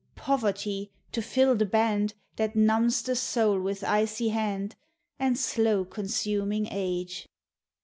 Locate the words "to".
1.11-1.21